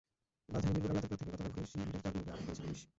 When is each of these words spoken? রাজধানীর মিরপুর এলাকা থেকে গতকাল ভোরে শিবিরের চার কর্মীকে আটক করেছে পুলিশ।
রাজধানীর 0.49 0.73
মিরপুর 0.75 0.91
এলাকা 0.93 1.07
থেকে 1.11 1.23
গতকাল 1.27 1.49
ভোরে 1.51 1.67
শিবিরের 1.71 1.91
চার 1.93 2.01
কর্মীকে 2.05 2.31
আটক 2.31 2.45
করেছে 2.47 2.61
পুলিশ। 2.61 2.81